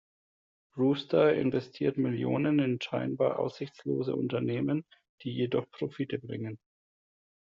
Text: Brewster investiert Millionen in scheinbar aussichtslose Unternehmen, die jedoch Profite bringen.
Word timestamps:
Brewster 0.73 1.33
investiert 1.35 1.99
Millionen 1.99 2.57
in 2.57 2.81
scheinbar 2.81 3.37
aussichtslose 3.37 4.15
Unternehmen, 4.15 4.83
die 5.21 5.29
jedoch 5.29 5.69
Profite 5.69 6.17
bringen. 6.17 6.57